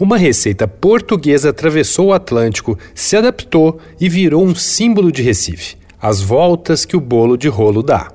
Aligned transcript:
uma 0.00 0.16
receita 0.16 0.66
portuguesa 0.66 1.50
atravessou 1.50 2.06
o 2.06 2.12
Atlântico, 2.14 2.78
se 2.94 3.16
adaptou 3.16 3.78
e 4.00 4.08
virou 4.08 4.42
um 4.42 4.54
símbolo 4.54 5.12
de 5.12 5.22
Recife. 5.22 5.76
As 6.00 6.22
voltas 6.22 6.86
que 6.86 6.96
o 6.96 7.00
bolo 7.00 7.36
de 7.36 7.48
rolo 7.48 7.82
dá. 7.82 8.10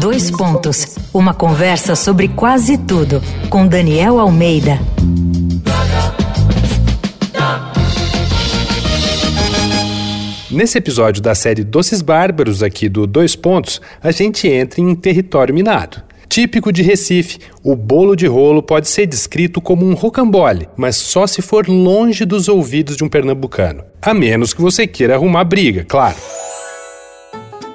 Dois 0.00 0.30
pontos. 0.30 0.96
Uma 1.12 1.34
conversa 1.34 1.96
sobre 1.96 2.28
quase 2.28 2.78
tudo 2.78 3.20
com 3.50 3.66
Daniel 3.66 4.20
Almeida. 4.20 4.78
Nesse 10.48 10.78
episódio 10.78 11.20
da 11.20 11.34
série 11.34 11.64
Doces 11.64 12.02
Bárbaros 12.02 12.62
aqui 12.62 12.88
do 12.88 13.06
Dois 13.06 13.34
Pontos, 13.34 13.80
a 14.00 14.12
gente 14.12 14.46
entra 14.48 14.80
em 14.80 14.94
território 14.94 15.54
minado. 15.54 16.07
Típico 16.28 16.70
de 16.70 16.82
Recife, 16.82 17.38
o 17.64 17.74
bolo 17.74 18.14
de 18.14 18.26
rolo 18.26 18.62
pode 18.62 18.88
ser 18.88 19.06
descrito 19.06 19.60
como 19.60 19.86
um 19.86 19.94
rocambole, 19.94 20.68
mas 20.76 20.96
só 20.96 21.26
se 21.26 21.40
for 21.40 21.66
longe 21.66 22.24
dos 22.24 22.48
ouvidos 22.48 22.96
de 22.96 23.02
um 23.02 23.08
pernambucano. 23.08 23.82
A 24.00 24.12
menos 24.12 24.52
que 24.52 24.60
você 24.60 24.86
queira 24.86 25.14
arrumar 25.14 25.44
briga, 25.44 25.84
claro. 25.88 26.16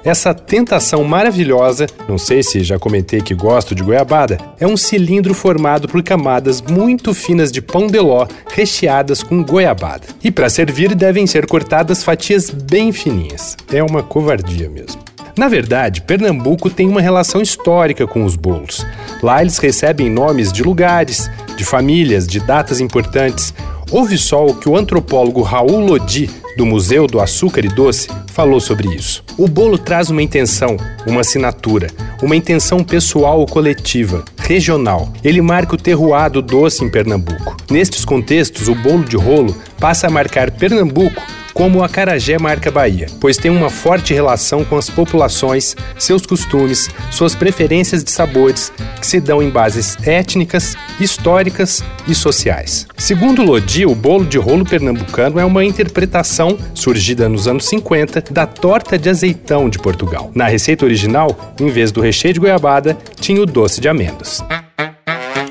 Essa 0.04 0.34
tentação 0.34 1.02
maravilhosa, 1.02 1.86
não 2.08 2.18
sei 2.18 2.42
se 2.42 2.62
já 2.62 2.78
comentei 2.78 3.22
que 3.22 3.34
gosto 3.34 3.74
de 3.74 3.82
goiabada, 3.82 4.38
é 4.60 4.66
um 4.66 4.76
cilindro 4.76 5.34
formado 5.34 5.88
por 5.88 6.02
camadas 6.02 6.60
muito 6.60 7.12
finas 7.14 7.50
de 7.50 7.60
pão 7.60 7.86
de 7.86 7.98
ló 7.98 8.26
recheadas 8.50 9.22
com 9.22 9.42
goiabada. 9.42 10.06
E 10.22 10.30
para 10.30 10.50
servir 10.50 10.94
devem 10.94 11.26
ser 11.26 11.46
cortadas 11.46 12.04
fatias 12.04 12.50
bem 12.50 12.92
fininhas. 12.92 13.56
É 13.72 13.82
uma 13.82 14.02
covardia 14.02 14.68
mesmo. 14.68 15.13
Na 15.36 15.48
verdade, 15.48 16.00
Pernambuco 16.00 16.70
tem 16.70 16.88
uma 16.88 17.00
relação 17.00 17.42
histórica 17.42 18.06
com 18.06 18.24
os 18.24 18.36
bolos. 18.36 18.86
Lá 19.20 19.42
eles 19.42 19.58
recebem 19.58 20.08
nomes 20.08 20.52
de 20.52 20.62
lugares, 20.62 21.28
de 21.56 21.64
famílias, 21.64 22.26
de 22.26 22.38
datas 22.38 22.80
importantes. 22.80 23.52
Ouve 23.90 24.16
só 24.16 24.46
o 24.46 24.54
que 24.54 24.68
o 24.68 24.76
antropólogo 24.76 25.42
Raul 25.42 25.80
Lodi, 25.80 26.30
do 26.56 26.64
Museu 26.64 27.08
do 27.08 27.20
Açúcar 27.20 27.64
e 27.64 27.68
Doce, 27.68 28.08
falou 28.28 28.60
sobre 28.60 28.94
isso. 28.94 29.24
O 29.36 29.48
bolo 29.48 29.76
traz 29.76 30.08
uma 30.08 30.22
intenção, 30.22 30.76
uma 31.04 31.22
assinatura, 31.22 31.88
uma 32.22 32.36
intenção 32.36 32.84
pessoal 32.84 33.40
ou 33.40 33.46
coletiva, 33.46 34.24
regional. 34.38 35.12
Ele 35.24 35.40
marca 35.40 35.74
o 35.74 35.78
terroir 35.78 36.30
do 36.30 36.40
doce 36.40 36.84
em 36.84 36.88
Pernambuco. 36.88 37.56
Nestes 37.68 38.04
contextos, 38.04 38.68
o 38.68 38.74
bolo 38.74 39.04
de 39.04 39.16
rolo 39.16 39.54
passa 39.80 40.06
a 40.06 40.10
marcar 40.10 40.52
Pernambuco 40.52 41.20
como 41.54 41.78
o 41.78 41.84
acarajé 41.84 42.36
marca 42.36 42.70
Bahia, 42.70 43.06
pois 43.20 43.36
tem 43.36 43.50
uma 43.50 43.70
forte 43.70 44.12
relação 44.12 44.64
com 44.64 44.76
as 44.76 44.90
populações, 44.90 45.76
seus 45.96 46.26
costumes, 46.26 46.90
suas 47.10 47.34
preferências 47.34 48.02
de 48.02 48.10
sabores, 48.10 48.72
que 49.00 49.06
se 49.06 49.20
dão 49.20 49.40
em 49.40 49.48
bases 49.48 49.96
étnicas, 50.06 50.76
históricas 51.00 51.82
e 52.08 52.14
sociais. 52.14 52.86
Segundo 52.98 53.42
Lodi, 53.42 53.86
o 53.86 53.94
bolo 53.94 54.24
de 54.24 54.36
rolo 54.36 54.64
pernambucano 54.64 55.38
é 55.38 55.44
uma 55.44 55.64
interpretação, 55.64 56.58
surgida 56.74 57.28
nos 57.28 57.46
anos 57.46 57.66
50, 57.66 58.24
da 58.30 58.46
torta 58.46 58.98
de 58.98 59.08
azeitão 59.08 59.70
de 59.70 59.78
Portugal. 59.78 60.32
Na 60.34 60.46
receita 60.46 60.84
original, 60.84 61.54
em 61.60 61.68
vez 61.68 61.92
do 61.92 62.00
recheio 62.00 62.34
de 62.34 62.40
goiabada, 62.40 62.98
tinha 63.20 63.40
o 63.40 63.46
doce 63.46 63.80
de 63.80 63.88
amêndoas. 63.88 64.42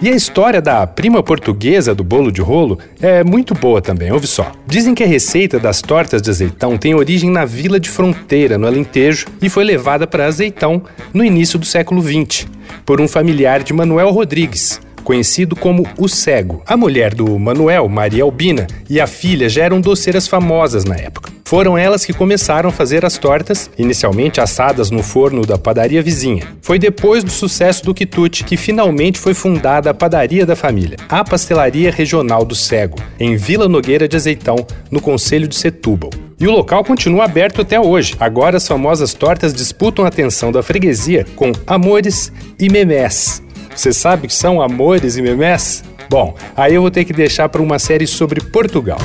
E 0.03 0.09
a 0.09 0.11
história 0.13 0.61
da 0.61 0.85
prima 0.85 1.23
portuguesa 1.23 1.95
do 1.95 2.03
bolo 2.03 2.29
de 2.29 2.41
rolo 2.41 2.77
é 2.99 3.23
muito 3.23 3.53
boa 3.53 3.81
também, 3.81 4.11
ouve 4.11 4.27
só. 4.27 4.51
Dizem 4.67 4.93
que 4.93 5.01
a 5.01 5.07
receita 5.07 5.57
das 5.57 5.81
tortas 5.81 6.21
de 6.21 6.29
azeitão 6.29 6.77
tem 6.77 6.93
origem 6.93 7.29
na 7.29 7.45
vila 7.45 7.79
de 7.79 7.89
Fronteira, 7.89 8.57
no 8.57 8.67
Alentejo, 8.67 9.27
e 9.41 9.47
foi 9.49 9.63
levada 9.63 10.05
para 10.05 10.25
Azeitão 10.25 10.83
no 11.13 11.23
início 11.23 11.57
do 11.57 11.65
século 11.65 12.01
XX, 12.01 12.45
por 12.85 12.99
um 12.99 13.07
familiar 13.07 13.63
de 13.63 13.71
Manuel 13.71 14.09
Rodrigues, 14.09 14.81
conhecido 15.05 15.55
como 15.55 15.87
o 15.97 16.09
Cego. 16.09 16.61
A 16.67 16.75
mulher 16.75 17.15
do 17.15 17.39
Manuel, 17.39 17.87
Maria 17.87 18.23
Albina, 18.23 18.67
e 18.89 18.99
a 18.99 19.07
filha 19.07 19.47
já 19.47 19.63
eram 19.63 19.79
doceiras 19.79 20.27
famosas 20.27 20.83
na 20.83 20.97
época. 20.97 21.32
Foram 21.43 21.77
elas 21.77 22.05
que 22.05 22.13
começaram 22.13 22.69
a 22.69 22.73
fazer 22.73 23.05
as 23.05 23.17
tortas, 23.17 23.69
inicialmente 23.77 24.39
assadas 24.39 24.89
no 24.89 25.03
forno 25.03 25.45
da 25.45 25.57
padaria 25.57 26.01
vizinha. 26.01 26.47
Foi 26.61 26.79
depois 26.79 27.23
do 27.23 27.31
sucesso 27.31 27.83
do 27.83 27.93
quitute 27.93 28.43
que 28.43 28.57
finalmente 28.57 29.19
foi 29.19 29.33
fundada 29.33 29.89
a 29.89 29.93
padaria 29.93 30.45
da 30.45 30.55
família, 30.55 30.97
a 31.09 31.23
Pastelaria 31.23 31.91
Regional 31.91 32.45
do 32.45 32.55
Cego, 32.55 32.97
em 33.19 33.35
Vila 33.35 33.67
Nogueira 33.67 34.07
de 34.07 34.15
Azeitão, 34.15 34.55
no 34.89 35.01
Conselho 35.01 35.47
de 35.47 35.55
Setúbal. 35.55 36.09
E 36.39 36.47
o 36.47 36.51
local 36.51 36.83
continua 36.83 37.25
aberto 37.25 37.61
até 37.61 37.79
hoje. 37.79 38.15
Agora 38.19 38.57
as 38.57 38.67
famosas 38.67 39.13
tortas 39.13 39.53
disputam 39.53 40.05
a 40.05 40.07
atenção 40.07 40.51
da 40.51 40.63
freguesia 40.63 41.25
com 41.35 41.51
amores 41.67 42.31
e 42.59 42.69
memés. 42.69 43.41
Você 43.75 43.93
sabe 43.93 44.27
que 44.27 44.33
são 44.33 44.61
amores 44.61 45.17
e 45.17 45.21
memés? 45.21 45.83
Bom, 46.09 46.35
aí 46.55 46.75
eu 46.75 46.81
vou 46.81 46.91
ter 46.91 47.05
que 47.05 47.13
deixar 47.13 47.49
para 47.49 47.61
uma 47.61 47.79
série 47.79 48.05
sobre 48.05 48.41
Portugal. 48.41 48.99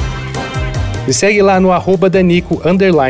Me 1.08 1.14
segue 1.14 1.40
lá 1.40 1.58
no 1.58 1.72
arroba 1.72 2.10
Danico 2.10 2.60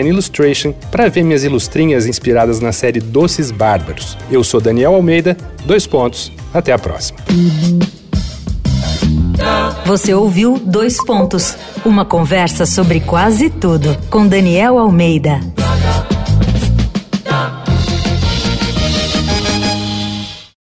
Illustration 0.07 0.73
para 0.89 1.09
ver 1.09 1.25
minhas 1.25 1.43
ilustrinhas 1.43 2.07
inspiradas 2.07 2.61
na 2.61 2.71
série 2.71 3.01
Doces 3.01 3.51
Bárbaros. 3.51 4.17
Eu 4.31 4.45
sou 4.45 4.61
Daniel 4.61 4.95
Almeida, 4.95 5.37
dois 5.67 5.85
pontos, 5.85 6.31
até 6.55 6.73
a 6.73 6.79
próxima. 6.79 7.19
Você 9.85 10.15
ouviu 10.15 10.61
Dois 10.65 11.05
Pontos, 11.05 11.57
uma 11.85 12.05
conversa 12.05 12.65
sobre 12.67 13.01
quase 13.01 13.51
tudo 13.51 13.99
com 14.09 14.29
Daniel 14.29 14.79
Almeida. 14.79 15.41